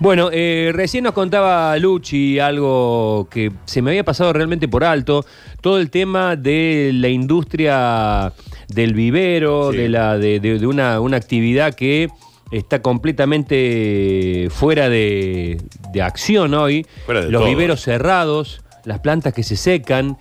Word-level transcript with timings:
Bueno, 0.00 0.30
eh, 0.32 0.70
recién 0.72 1.02
nos 1.04 1.12
contaba 1.12 1.76
Luchi 1.76 2.38
algo 2.38 3.26
que 3.30 3.50
se 3.64 3.82
me 3.82 3.90
había 3.90 4.04
pasado 4.04 4.32
realmente 4.32 4.68
por 4.68 4.84
alto, 4.84 5.24
todo 5.60 5.78
el 5.80 5.90
tema 5.90 6.36
de 6.36 6.92
la 6.94 7.08
industria 7.08 8.32
del 8.68 8.94
vivero, 8.94 9.72
Sí. 9.72 9.78
de, 9.78 9.88
la, 9.88 10.16
de, 10.16 10.38
de- 10.38 10.58
de 10.60 10.66
una, 10.68 11.00
una 11.00 11.16
actividad 11.16 11.74
que 11.74 12.08
está 12.52 12.80
completamente 12.80 14.46
fuera 14.50 14.88
de, 14.88 15.60
de 15.92 16.02
acción 16.02 16.54
hoy, 16.54 16.86
Fuera 17.04 17.22
los 17.22 17.40
todo. 17.42 17.48
viveros 17.48 17.80
cerrados, 17.82 18.62
las 18.84 19.00
plantas 19.00 19.34
que 19.34 19.42
se 19.42 19.56
secan. 19.56 20.16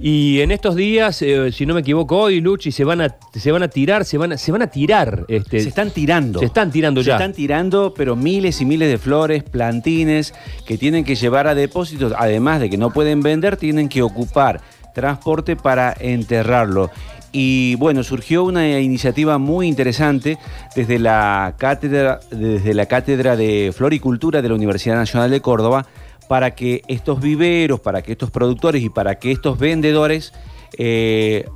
Y 0.00 0.40
en 0.42 0.52
estos 0.52 0.76
días, 0.76 1.20
eh, 1.22 1.50
si 1.50 1.66
no 1.66 1.74
me 1.74 1.80
equivoco, 1.80 2.16
hoy, 2.18 2.40
Luchi, 2.40 2.70
se 2.70 2.84
van 2.84 3.00
a, 3.00 3.16
se 3.32 3.50
van 3.50 3.64
a 3.64 3.68
tirar, 3.68 4.04
se 4.04 4.16
van 4.16 4.32
a, 4.32 4.38
se 4.38 4.52
van 4.52 4.62
a 4.62 4.68
tirar. 4.68 5.24
Este, 5.26 5.60
Se 5.60 5.68
están 5.68 5.90
tirando. 5.90 6.38
Se 6.38 6.44
están 6.44 6.70
tirando 6.70 7.02
Se 7.02 7.08
ya. 7.08 7.14
están 7.14 7.32
tirando, 7.32 7.94
pero 7.96 8.14
miles 8.14 8.60
y 8.60 8.64
miles 8.64 8.88
de 8.88 8.98
flores, 8.98 9.42
plantines, 9.42 10.34
que 10.66 10.78
tienen 10.78 11.04
que 11.04 11.16
llevar 11.16 11.48
a 11.48 11.54
depósitos. 11.56 12.12
Además 12.16 12.60
de 12.60 12.70
que 12.70 12.78
no 12.78 12.92
pueden 12.92 13.22
vender, 13.22 13.56
tienen 13.56 13.88
que 13.88 14.02
ocupar 14.02 14.60
transporte 14.94 15.56
para 15.56 15.94
enterrarlo. 15.98 16.90
Y 17.32 17.74
bueno, 17.74 18.02
surgió 18.04 18.44
una 18.44 18.78
iniciativa 18.80 19.36
muy 19.38 19.66
interesante 19.66 20.38
desde 20.76 20.98
la 20.98 21.54
cátedra, 21.58 22.20
desde 22.30 22.72
la 22.72 22.86
cátedra 22.86 23.36
de 23.36 23.72
Floricultura 23.76 24.42
de 24.42 24.48
la 24.48 24.54
Universidad 24.54 24.94
Nacional 24.96 25.30
de 25.30 25.40
Córdoba 25.40 25.86
para 26.28 26.54
que 26.54 26.82
estos 26.88 27.20
viveros, 27.20 27.80
para 27.80 28.02
que 28.02 28.12
estos 28.12 28.30
productores 28.30 28.82
y 28.82 28.90
para 28.90 29.18
que 29.18 29.32
estos 29.32 29.58
vendedores 29.58 30.32
eh, 30.76 31.46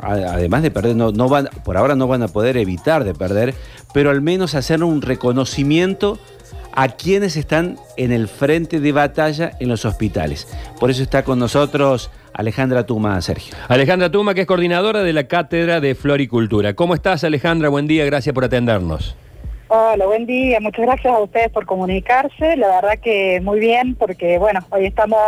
además 0.00 0.62
de 0.62 0.70
perder, 0.70 0.96
no, 0.96 1.12
no 1.12 1.28
van, 1.28 1.48
por 1.64 1.76
ahora 1.76 1.94
no 1.94 2.06
van 2.06 2.22
a 2.22 2.28
poder 2.28 2.56
evitar 2.56 3.04
de 3.04 3.14
perder, 3.14 3.54
pero 3.92 4.10
al 4.10 4.20
menos 4.20 4.54
hacer 4.54 4.82
un 4.82 5.02
reconocimiento 5.02 6.18
a 6.72 6.88
quienes 6.88 7.36
están 7.36 7.76
en 7.96 8.10
el 8.12 8.26
frente 8.28 8.80
de 8.80 8.92
batalla 8.92 9.52
en 9.60 9.68
los 9.68 9.84
hospitales. 9.84 10.48
Por 10.80 10.90
eso 10.90 11.02
está 11.02 11.22
con 11.22 11.38
nosotros 11.38 12.10
Alejandra 12.32 12.84
Tuma, 12.84 13.20
Sergio. 13.22 13.54
Alejandra 13.68 14.10
Tuma, 14.10 14.34
que 14.34 14.40
es 14.40 14.46
coordinadora 14.46 15.02
de 15.02 15.12
la 15.12 15.24
Cátedra 15.24 15.80
de 15.80 15.94
Floricultura. 15.94 16.74
¿Cómo 16.74 16.94
estás, 16.94 17.22
Alejandra? 17.22 17.68
Buen 17.68 17.86
día, 17.86 18.04
gracias 18.04 18.34
por 18.34 18.44
atendernos. 18.44 19.14
Hola, 19.68 20.06
buen 20.06 20.26
día. 20.26 20.60
Muchas 20.60 20.84
gracias 20.86 21.12
a 21.14 21.18
ustedes 21.20 21.50
por 21.50 21.66
comunicarse. 21.66 22.56
La 22.56 22.68
verdad 22.80 22.98
que 23.02 23.40
muy 23.42 23.60
bien, 23.60 23.94
porque 23.94 24.38
bueno, 24.38 24.60
hoy 24.70 24.86
estamos, 24.86 25.18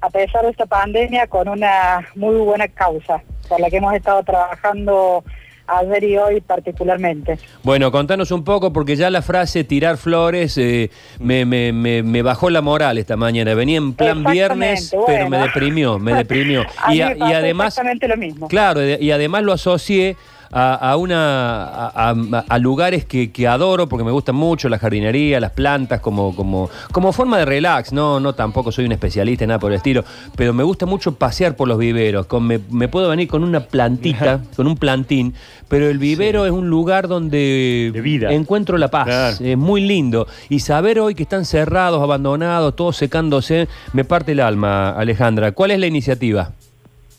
a 0.00 0.10
pesar 0.10 0.44
de 0.44 0.50
esta 0.50 0.66
pandemia, 0.66 1.26
con 1.26 1.48
una 1.48 2.06
muy 2.14 2.36
buena 2.36 2.68
causa, 2.68 3.22
por 3.48 3.60
la 3.60 3.68
que 3.68 3.78
hemos 3.78 3.92
estado 3.94 4.22
trabajando 4.22 5.24
ayer 5.66 6.04
y 6.04 6.16
hoy 6.16 6.40
particularmente. 6.40 7.40
Bueno, 7.64 7.90
contanos 7.90 8.30
un 8.30 8.44
poco, 8.44 8.72
porque 8.72 8.94
ya 8.94 9.10
la 9.10 9.20
frase 9.20 9.64
tirar 9.64 9.96
flores 9.96 10.56
eh, 10.58 10.90
me, 11.18 11.44
me- 11.44 11.72
me- 11.72 12.04
me 12.04 12.22
bajó 12.22 12.50
la 12.50 12.62
moral 12.62 12.98
esta 12.98 13.16
mañana. 13.16 13.52
Venía 13.54 13.78
en 13.78 13.94
plan 13.94 14.22
viernes, 14.22 14.94
pero 15.08 15.28
me 15.28 15.38
deprimió, 15.38 15.98
me 15.98 16.14
deprimió. 16.14 16.62
A 16.78 16.90
mí 16.90 16.98
y, 16.98 17.00
a- 17.00 17.16
además, 17.20 17.74
exactamente 17.74 18.06
lo 18.06 18.16
mismo. 18.16 18.46
claro, 18.46 18.80
y 18.86 19.10
además 19.10 19.42
lo 19.42 19.52
asocié 19.52 20.16
a, 20.50 20.74
a 20.74 20.96
una 20.96 21.66
a, 21.88 22.58
lugares 22.58 23.04
que, 23.04 23.30
que 23.30 23.46
adoro 23.46 23.88
porque 23.88 24.04
me 24.04 24.10
gustan 24.12 24.34
mucho 24.34 24.68
la 24.68 24.78
jardinería, 24.78 25.40
las 25.40 25.52
plantas 25.52 26.00
como 26.00 26.34
como 26.34 26.70
como 26.92 27.12
forma 27.12 27.38
de 27.38 27.44
relax. 27.44 27.92
No 27.92 28.20
no 28.20 28.34
tampoco 28.34 28.72
soy 28.72 28.84
un 28.86 28.92
especialista 28.92 29.44
en 29.44 29.48
nada 29.48 29.58
por 29.58 29.72
el 29.72 29.76
estilo, 29.76 30.04
pero 30.36 30.52
me 30.52 30.62
gusta 30.62 30.86
mucho 30.86 31.14
pasear 31.14 31.56
por 31.56 31.68
los 31.68 31.78
viveros. 31.78 32.26
Con, 32.26 32.46
me, 32.46 32.60
me 32.70 32.88
puedo 32.88 33.08
venir 33.08 33.28
con 33.28 33.42
una 33.44 33.60
plantita, 33.60 34.40
con 34.56 34.66
un 34.66 34.76
plantín, 34.76 35.34
pero 35.68 35.88
el 35.88 35.98
vivero 35.98 36.46
es 36.46 36.52
un 36.52 36.68
lugar 36.68 37.08
donde 37.08 37.90
De 37.92 38.00
vida. 38.00 38.32
encuentro 38.32 38.78
la 38.78 38.88
paz. 38.88 39.06
Claro. 39.06 39.36
Es 39.40 39.56
muy 39.58 39.80
lindo 39.80 40.26
y 40.48 40.60
saber 40.60 41.00
hoy 41.00 41.14
que 41.14 41.22
están 41.22 41.44
cerrados, 41.44 42.02
abandonados, 42.02 42.76
todos 42.76 42.96
secándose, 42.96 43.68
me 43.92 44.04
parte 44.04 44.32
el 44.32 44.40
alma, 44.40 44.90
Alejandra. 44.90 45.52
¿Cuál 45.52 45.70
es 45.72 45.80
la 45.80 45.86
iniciativa? 45.86 46.50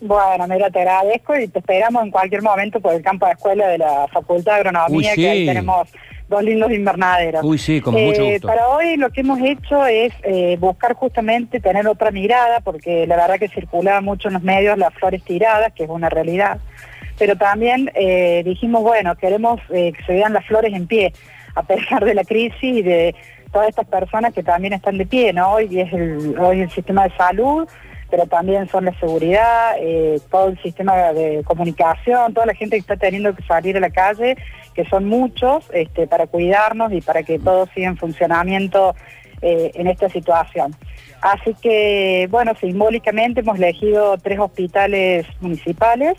Bueno, 0.02 0.48
mira, 0.48 0.70
te 0.70 0.80
agradezco 0.80 1.36
y 1.38 1.48
te 1.48 1.60
esperamos 1.60 2.04
en 2.04 2.11
cualquier 2.11 2.42
momento 2.42 2.80
por 2.80 2.94
el 2.94 3.02
campo 3.02 3.26
de 3.26 3.32
escuela 3.33 3.67
de 3.67 3.77
la 3.80 4.08
Facultad 4.11 4.54
de 4.54 4.58
Agronomía, 4.60 5.11
Uy, 5.11 5.16
que 5.16 5.30
ahí 5.30 5.45
tenemos 5.45 5.89
dos 6.27 6.44
lindos 6.44 6.71
invernaderos. 6.71 7.44
Uy, 7.44 7.58
sí, 7.58 7.82
con 7.82 7.94
mucho 7.94 8.21
Eh, 8.21 8.33
gusto. 8.33 8.48
Para 8.48 8.67
hoy 8.67 8.98
lo 8.98 9.10
que 9.10 9.21
hemos 9.21 9.39
hecho 9.39 9.86
es 9.88 10.14
eh, 10.23 10.58
buscar 10.60 10.94
justamente 10.94 11.60
tener 11.60 11.88
otra 11.88 12.11
mirada, 12.11 12.60
porque 12.60 13.08
la 13.08 13.16
verdad 13.16 13.39
que 13.39 13.48
circulaba 13.48 14.02
mucho 14.02 14.27
en 14.27 14.36
los 14.36 14.44
medios 14.44 14.77
las 14.77 14.94
flores 14.94 15.23
tiradas, 15.23 15.73
que 15.73 15.86
es 15.86 15.89
una 15.89 16.10
realidad. 16.10 16.60
Pero 17.17 17.36
también 17.36 17.89
eh, 17.95 18.44
dijimos, 18.45 18.83
bueno, 18.83 19.16
queremos 19.16 19.60
que 19.70 19.94
se 20.05 20.14
vean 20.14 20.33
las 20.33 20.45
flores 20.45 20.73
en 20.73 20.86
pie, 20.86 21.14
a 21.55 21.64
pesar 21.64 22.05
de 22.05 22.14
la 22.14 22.23
crisis 22.23 22.61
y 22.61 22.82
de 22.83 23.16
todas 23.52 23.70
estas 23.70 23.88
personas 23.88 24.33
que 24.33 24.44
también 24.44 24.73
están 24.73 24.98
de 24.98 25.05
pie, 25.08 25.33
¿no? 25.33 25.54
Hoy 25.54 25.80
es 25.80 25.92
el, 25.94 26.38
hoy 26.38 26.61
el 26.61 26.70
sistema 26.70 27.05
de 27.08 27.16
salud, 27.16 27.67
pero 28.10 28.26
también 28.26 28.68
son 28.70 28.86
la 28.86 28.98
seguridad, 29.00 29.76
eh, 29.80 30.20
todo 30.32 30.50
el 30.50 30.62
sistema 30.62 30.95
de 31.14 31.44
comunicación, 31.44 32.34
toda 32.34 32.45
la 32.45 32.54
gente 32.54 32.76
que 32.76 32.82
está 32.82 32.95
teniendo 32.95 33.36
que 33.36 33.44
salir 33.44 33.76
a 33.78 33.80
la 33.80 33.90
calle, 33.90 34.38
que 34.73 34.86
son 34.86 35.06
muchos, 35.06 35.66
este, 35.73 36.08
para 36.08 36.28
cuidarnos 36.28 36.94
y 36.94 37.02
para 37.02 37.23
que 37.23 37.40
todo 37.40 37.68
siga 37.73 37.88
en 37.88 37.98
funcionamiento 37.98 38.95
eh, 39.42 39.72
en 39.76 39.88
esta 39.88 40.10
situación. 40.10 40.73
Así 41.22 41.54
que, 41.62 42.28
bueno, 42.30 42.54
simbólicamente 42.60 43.42
hemos 43.42 43.58
elegido 43.58 44.18
tres 44.18 44.39
hospitales 44.39 45.26
municipales, 45.42 46.18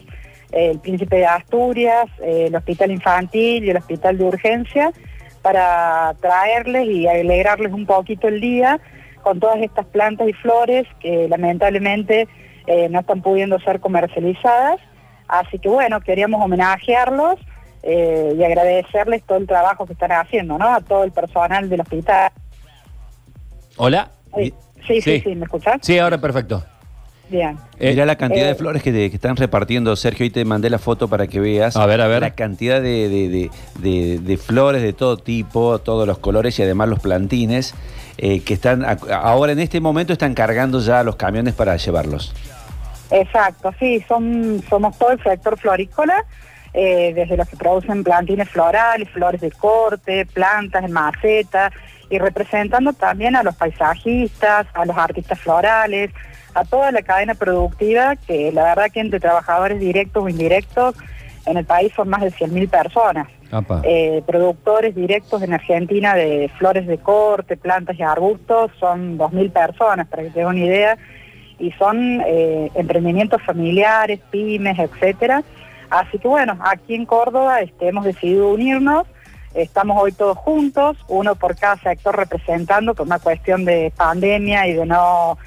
eh, 0.52 0.70
el 0.72 0.80
Príncipe 0.80 1.16
de 1.16 1.26
Asturias, 1.26 2.06
el 2.20 2.54
Hospital 2.54 2.90
Infantil 2.90 3.64
y 3.64 3.70
el 3.70 3.76
Hospital 3.76 4.18
de 4.18 4.24
Urgencia, 4.24 4.92
para 5.40 6.14
traerles 6.20 6.86
y 6.88 7.06
alegrarles 7.06 7.72
un 7.72 7.86
poquito 7.86 8.28
el 8.28 8.40
día 8.40 8.80
con 9.20 9.40
todas 9.40 9.58
estas 9.60 9.86
plantas 9.86 10.28
y 10.28 10.32
flores 10.32 10.86
que 11.00 11.28
lamentablemente 11.28 12.28
eh, 12.66 12.88
no 12.88 13.00
están 13.00 13.22
pudiendo 13.22 13.58
ser 13.60 13.80
comercializadas. 13.80 14.78
Así 15.26 15.58
que 15.58 15.68
bueno, 15.68 16.00
queríamos 16.00 16.42
homenajearlos 16.42 17.36
eh, 17.82 18.34
y 18.36 18.42
agradecerles 18.44 19.22
todo 19.24 19.38
el 19.38 19.46
trabajo 19.46 19.86
que 19.86 19.92
están 19.92 20.12
haciendo, 20.12 20.58
¿no? 20.58 20.74
A 20.74 20.80
todo 20.80 21.04
el 21.04 21.12
personal 21.12 21.68
del 21.68 21.80
hospital. 21.82 22.30
Hola. 23.76 24.10
Eh, 24.36 24.52
sí, 24.86 25.00
sí, 25.00 25.02
Sí. 25.02 25.20
sí, 25.20 25.34
¿me 25.34 25.44
escuchás? 25.44 25.78
Sí, 25.82 25.98
ahora 25.98 26.18
perfecto. 26.18 26.64
Bien. 27.30 27.58
Eh, 27.78 27.90
Mirá 27.90 28.06
la 28.06 28.16
cantidad 28.16 28.44
eh, 28.46 28.48
de 28.48 28.54
flores 28.54 28.82
que, 28.82 28.90
te- 28.92 29.10
que 29.10 29.16
están 29.16 29.36
repartiendo, 29.36 29.94
Sergio. 29.96 30.24
Hoy 30.24 30.30
te 30.30 30.44
mandé 30.44 30.70
la 30.70 30.78
foto 30.78 31.08
para 31.08 31.26
que 31.26 31.40
veas. 31.40 31.76
A 31.76 31.84
ver, 31.86 32.00
a 32.00 32.06
ver. 32.06 32.22
La 32.22 32.30
cantidad 32.30 32.80
de, 32.80 33.08
de- 33.08 33.28
de- 33.28 33.50
de- 33.80 34.18
de 34.18 34.36
flores 34.38 34.82
de 34.82 34.92
todo 34.94 35.16
tipo, 35.18 35.78
todos 35.78 36.06
los 36.06 36.18
colores 36.18 36.58
y 36.58 36.62
además 36.62 36.88
los 36.88 37.00
plantines 37.00 37.74
eh, 38.16 38.40
que 38.40 38.54
están, 38.54 38.84
ahora 39.12 39.52
en 39.52 39.58
este 39.60 39.80
momento 39.80 40.12
están 40.12 40.34
cargando 40.34 40.80
ya 40.80 41.02
los 41.02 41.16
camiones 41.16 41.54
para 41.54 41.76
llevarlos. 41.76 42.34
Exacto, 43.10 43.72
sí, 43.78 44.04
son, 44.08 44.62
somos 44.68 44.98
todo 44.98 45.12
el 45.12 45.22
sector 45.22 45.58
florícola, 45.58 46.24
eh, 46.74 47.12
desde 47.14 47.36
los 47.36 47.48
que 47.48 47.56
producen 47.56 48.04
plantines 48.04 48.48
florales, 48.50 49.08
flores 49.10 49.40
de 49.40 49.50
corte, 49.50 50.26
plantas 50.26 50.84
en 50.84 50.92
maceta, 50.92 51.70
y 52.10 52.18
representando 52.18 52.92
también 52.92 53.36
a 53.36 53.42
los 53.42 53.54
paisajistas, 53.54 54.66
a 54.74 54.84
los 54.84 54.96
artistas 54.96 55.38
florales, 55.40 56.10
a 56.54 56.64
toda 56.64 56.90
la 56.92 57.02
cadena 57.02 57.34
productiva, 57.34 58.16
que 58.16 58.52
la 58.52 58.64
verdad 58.64 58.90
que 58.92 59.00
entre 59.00 59.20
trabajadores 59.20 59.78
directos 59.80 60.24
o 60.24 60.28
indirectos 60.28 60.94
en 61.46 61.56
el 61.56 61.64
país 61.64 61.92
son 61.94 62.08
más 62.08 62.20
de 62.20 62.30
100.000 62.30 62.68
personas. 62.68 63.28
Eh, 63.82 64.22
productores 64.26 64.94
directos 64.94 65.42
en 65.42 65.54
Argentina 65.54 66.14
de 66.14 66.50
flores 66.58 66.86
de 66.86 66.98
corte, 66.98 67.56
plantas 67.56 67.98
y 67.98 68.02
arbustos 68.02 68.70
son 68.78 69.16
2.000 69.18 69.50
personas, 69.52 70.06
para 70.06 70.22
que 70.22 70.30
te 70.30 70.40
den 70.40 70.48
una 70.48 70.58
idea, 70.58 70.98
y 71.58 71.72
son 71.72 72.22
eh, 72.26 72.70
emprendimientos 72.74 73.42
familiares, 73.42 74.20
pymes, 74.30 74.78
etcétera. 74.78 75.42
Así 75.90 76.18
que 76.18 76.28
bueno, 76.28 76.58
aquí 76.60 76.94
en 76.94 77.06
Córdoba 77.06 77.60
este, 77.60 77.88
hemos 77.88 78.04
decidido 78.04 78.50
unirnos, 78.50 79.06
estamos 79.54 80.00
hoy 80.00 80.12
todos 80.12 80.36
juntos, 80.36 80.98
uno 81.08 81.34
por 81.34 81.56
cada 81.56 81.76
sector 81.78 82.14
representando 82.14 82.94
por 82.94 83.06
una 83.06 83.18
cuestión 83.18 83.64
de 83.64 83.90
pandemia 83.96 84.66
y 84.66 84.74
de 84.74 84.84
no, 84.84 85.38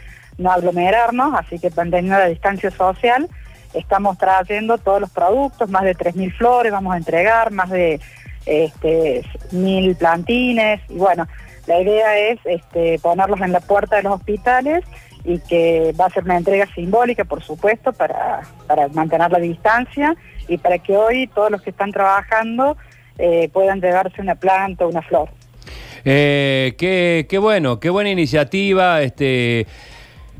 no 0.41 0.51
aglomerarnos, 0.51 1.33
así 1.35 1.59
que 1.59 1.69
manteniendo 1.69 2.17
la 2.17 2.27
distancia 2.27 2.71
social, 2.71 3.29
estamos 3.73 4.17
trayendo 4.17 4.77
todos 4.77 5.01
los 5.01 5.09
productos, 5.09 5.69
más 5.69 5.83
de 5.83 5.95
3.000 5.95 6.35
flores 6.37 6.71
vamos 6.71 6.93
a 6.93 6.97
entregar, 6.97 7.51
más 7.51 7.69
de 7.69 7.99
este, 8.45 9.23
1.000 9.51 9.95
plantines, 9.97 10.81
y 10.89 10.95
bueno, 10.95 11.27
la 11.67 11.81
idea 11.81 12.17
es 12.17 12.39
este, 12.45 12.99
ponerlos 12.99 13.39
en 13.41 13.51
la 13.51 13.59
puerta 13.59 13.97
de 13.97 14.03
los 14.03 14.13
hospitales 14.13 14.83
y 15.23 15.39
que 15.39 15.93
va 15.99 16.05
a 16.05 16.09
ser 16.09 16.23
una 16.23 16.37
entrega 16.37 16.67
simbólica, 16.73 17.23
por 17.25 17.43
supuesto, 17.43 17.93
para, 17.93 18.41
mantener 18.93 19.31
la 19.31 19.39
distancia 19.39 20.15
y 20.47 20.57
para 20.57 20.79
que 20.79 20.97
hoy 20.97 21.27
todos 21.27 21.51
los 21.51 21.61
que 21.61 21.69
están 21.69 21.91
trabajando 21.91 22.75
eh, 23.19 23.49
puedan 23.53 23.79
llevarse 23.79 24.21
una 24.21 24.35
planta 24.35 24.85
o 24.85 24.89
una 24.89 25.01
flor. 25.03 25.29
Eh, 26.03 26.73
qué, 26.79 27.27
qué 27.29 27.37
bueno, 27.37 27.79
qué 27.79 27.91
buena 27.91 28.09
iniciativa. 28.09 29.01
Este, 29.03 29.67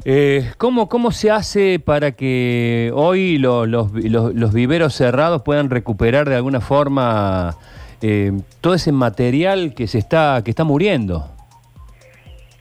eh, 0.05 0.51
¿cómo, 0.57 0.89
¿Cómo 0.89 1.11
se 1.11 1.29
hace 1.31 1.79
para 1.79 2.11
que 2.13 2.91
hoy 2.95 3.37
lo- 3.37 3.65
los, 3.65 3.91
los- 3.93 4.33
los 4.33 4.53
viveros 4.53 4.93
cerrados 4.95 5.41
puedan 5.43 5.69
recuperar 5.69 6.27
de 6.27 6.35
alguna 6.35 6.61
forma 6.61 7.55
eh, 8.01 8.31
todo 8.61 8.73
ese 8.73 8.91
material 8.91 9.73
que 9.75 9.87
se 9.87 9.99
está, 9.99 10.41
que 10.43 10.49
está 10.51 10.63
muriendo. 10.63 11.27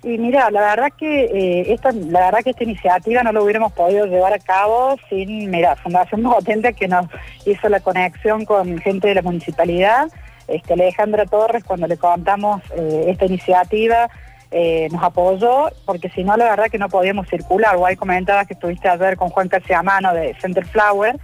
Y 0.02 0.16
mira, 0.16 0.50
la 0.50 0.60
verdad 0.62 0.88
que 0.98 1.24
eh, 1.24 1.72
esta, 1.72 1.92
la 1.92 2.20
verdad 2.26 2.38
que 2.42 2.50
esta 2.50 2.64
iniciativa 2.64 3.22
no 3.22 3.32
lo 3.32 3.44
hubiéramos 3.44 3.72
podido 3.72 4.06
llevar 4.06 4.32
a 4.32 4.38
cabo 4.38 4.96
sin, 5.10 5.50
mira, 5.50 5.76
Fundación 5.76 6.22
Potente 6.22 6.72
que 6.72 6.88
nos 6.88 7.06
hizo 7.44 7.68
la 7.68 7.80
conexión 7.80 8.44
con 8.46 8.78
gente 8.78 9.08
de 9.08 9.14
la 9.16 9.22
municipalidad, 9.22 10.08
este, 10.48 10.72
Alejandra 10.72 11.26
Torres, 11.26 11.64
cuando 11.64 11.86
le 11.86 11.98
contamos 11.98 12.62
eh, 12.76 13.06
esta 13.08 13.26
iniciativa, 13.26 14.08
eh, 14.50 14.88
nos 14.90 15.02
apoyó, 15.02 15.70
porque 15.84 16.10
si 16.10 16.24
no, 16.24 16.36
la 16.36 16.50
verdad 16.50 16.66
que 16.70 16.78
no 16.78 16.88
podíamos 16.88 17.28
circular. 17.28 17.76
Guay 17.76 17.96
comentabas 17.96 18.46
que 18.46 18.54
estuviste 18.54 18.88
a 18.88 18.96
ver 18.96 19.16
con 19.16 19.28
Juan 19.28 19.48
Casiamano 19.48 20.12
de 20.14 20.34
Center 20.40 20.66
Flower, 20.66 21.18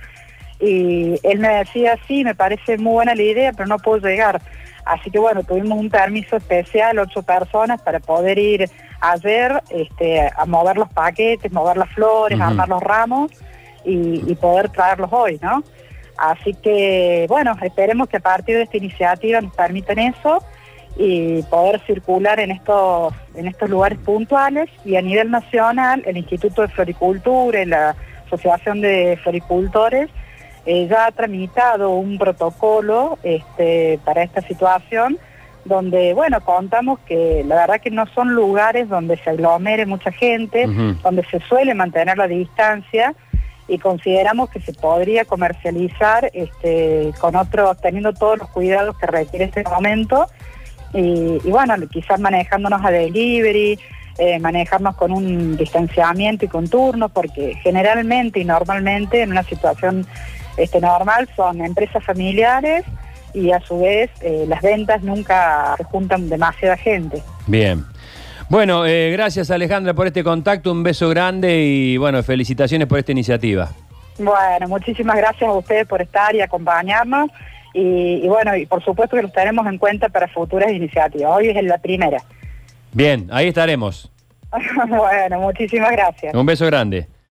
y 0.60 1.18
él 1.22 1.38
me 1.38 1.48
decía, 1.48 1.98
sí, 2.06 2.24
me 2.24 2.34
parece 2.34 2.78
muy 2.78 2.92
buena 2.92 3.14
la 3.14 3.22
idea, 3.22 3.52
pero 3.52 3.66
no 3.66 3.78
puedo 3.78 4.06
llegar. 4.06 4.40
Así 4.86 5.10
que 5.10 5.18
bueno, 5.18 5.42
tuvimos 5.42 5.78
un 5.78 5.90
permiso 5.90 6.36
especial, 6.36 6.98
ocho 6.98 7.22
personas, 7.22 7.82
para 7.82 7.98
poder 7.98 8.38
ir 8.38 8.70
ayer 9.00 9.62
este, 9.70 10.30
a 10.34 10.46
mover 10.46 10.76
los 10.76 10.88
paquetes, 10.88 11.52
mover 11.52 11.76
las 11.76 11.90
flores, 11.90 12.40
armar 12.40 12.68
los 12.68 12.82
ramos 12.82 13.32
y, 13.84 14.34
poder 14.36 14.68
traerlos 14.68 15.12
hoy, 15.12 15.38
¿no? 15.42 15.62
Así 16.16 16.54
que 16.54 17.26
bueno, 17.28 17.54
esperemos 17.62 18.08
que 18.08 18.16
a 18.16 18.20
partir 18.20 18.56
de 18.56 18.62
esta 18.62 18.76
iniciativa 18.76 19.40
nos 19.40 19.54
permitan 19.54 19.98
eso 19.98 20.42
y 20.98 21.42
poder 21.44 21.80
circular 21.86 22.40
en 22.40 22.50
estos, 22.50 23.12
en 23.34 23.48
estos 23.48 23.68
lugares 23.68 23.98
puntuales. 23.98 24.70
Y 24.84 24.96
a 24.96 25.02
nivel 25.02 25.30
nacional 25.30 26.02
el 26.06 26.16
Instituto 26.16 26.62
de 26.62 26.68
Floricultura 26.68 27.62
y 27.62 27.66
la 27.66 27.94
Asociación 28.26 28.80
de 28.80 29.18
Floricultores 29.22 30.10
eh, 30.64 30.88
ya 30.88 31.06
ha 31.06 31.12
tramitado 31.12 31.90
un 31.90 32.18
protocolo 32.18 33.18
este, 33.22 34.00
para 34.04 34.22
esta 34.22 34.40
situación 34.40 35.18
donde, 35.64 36.14
bueno, 36.14 36.40
contamos 36.40 36.98
que 37.00 37.44
la 37.46 37.56
verdad 37.56 37.80
que 37.80 37.90
no 37.90 38.06
son 38.06 38.34
lugares 38.34 38.88
donde 38.88 39.16
se 39.16 39.30
aglomere 39.30 39.84
mucha 39.84 40.12
gente, 40.12 40.66
donde 41.02 41.24
se 41.24 41.40
suele 41.40 41.74
mantener 41.74 42.16
la 42.16 42.28
distancia 42.28 43.14
y 43.68 43.78
consideramos 43.78 44.48
que 44.50 44.60
se 44.60 44.72
podría 44.72 45.24
comercializar 45.24 46.30
este, 46.32 47.12
con 47.20 47.34
otros, 47.34 47.76
teniendo 47.80 48.12
todos 48.12 48.38
los 48.38 48.48
cuidados 48.50 48.96
que 48.98 49.06
requiere 49.06 49.46
este 49.46 49.64
momento 49.64 50.26
y, 50.92 51.38
bueno, 51.50 51.74
quizás 51.90 52.20
manejándonos 52.20 52.84
a 52.84 52.90
delivery, 52.90 53.78
eh, 54.18 54.38
manejarnos 54.38 54.96
con 54.96 55.12
un 55.12 55.56
distanciamiento 55.56 56.44
y 56.46 56.48
con 56.48 56.68
turnos, 56.68 57.10
porque 57.12 57.54
generalmente 57.62 58.40
y 58.40 58.44
normalmente 58.44 59.22
en 59.22 59.30
una 59.30 59.42
situación 59.42 60.06
este, 60.56 60.80
normal 60.80 61.28
son 61.36 61.60
empresas 61.60 62.02
familiares 62.02 62.84
y 63.34 63.52
a 63.52 63.60
su 63.60 63.80
vez 63.80 64.10
eh, 64.22 64.46
las 64.48 64.62
ventas 64.62 65.02
nunca 65.02 65.74
se 65.76 65.84
juntan 65.84 66.28
demasiada 66.30 66.76
gente. 66.76 67.22
Bien. 67.46 67.84
Bueno, 68.48 68.86
eh, 68.86 69.10
gracias 69.10 69.50
Alejandra 69.50 69.92
por 69.92 70.06
este 70.06 70.22
contacto, 70.24 70.72
un 70.72 70.82
beso 70.82 71.08
grande 71.08 71.62
y 71.62 71.96
bueno, 71.96 72.22
felicitaciones 72.22 72.86
por 72.88 72.98
esta 72.98 73.12
iniciativa. 73.12 73.68
Bueno, 74.18 74.68
muchísimas 74.68 75.16
gracias 75.16 75.50
a 75.50 75.52
ustedes 75.52 75.86
por 75.86 76.00
estar 76.00 76.34
y 76.34 76.40
acompañarnos 76.40 77.30
y, 77.76 78.24
y 78.24 78.28
bueno, 78.28 78.56
y 78.56 78.64
por 78.64 78.82
supuesto 78.82 79.16
que 79.16 79.22
los 79.22 79.32
tenemos 79.32 79.66
en 79.66 79.76
cuenta 79.76 80.08
para 80.08 80.26
futuras 80.28 80.72
iniciativas. 80.72 81.30
Hoy 81.30 81.48
es 81.48 81.62
la 81.62 81.78
primera. 81.78 82.18
Bien, 82.92 83.28
ahí 83.30 83.48
estaremos. 83.48 84.10
bueno, 84.88 85.40
muchísimas 85.40 85.92
gracias. 85.92 86.34
Un 86.34 86.46
beso 86.46 86.64
grande. 86.64 87.06